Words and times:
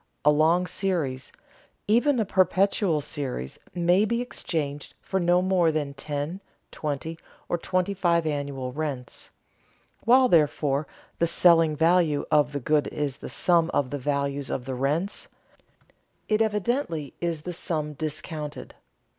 A 0.25 0.31
long 0.31 0.65
series, 0.65 1.31
even 1.87 2.19
a 2.19 2.25
perpetual 2.25 3.01
series, 3.01 3.59
may 3.75 4.03
be 4.03 4.19
exchanged 4.19 4.95
for 4.99 5.19
no 5.19 5.43
more 5.43 5.71
than 5.71 5.93
ten, 5.93 6.41
twenty, 6.71 7.19
or 7.47 7.59
twenty 7.59 7.93
five 7.93 8.25
annual 8.25 8.71
rents. 8.73 9.29
While 10.03 10.27
therefore 10.27 10.87
the 11.19 11.27
selling 11.27 11.75
value 11.75 12.25
of 12.31 12.51
the 12.51 12.59
good 12.59 12.87
is 12.87 13.17
the 13.17 13.29
sum 13.29 13.69
of 13.75 13.91
the 13.91 13.99
values 13.99 14.49
of 14.49 14.65
the 14.65 14.73
rents, 14.73 15.27
it 16.27 16.41
evidently 16.41 17.13
is 17.21 17.43
that 17.43 17.53
sum 17.53 17.93
discounted. 17.93 18.73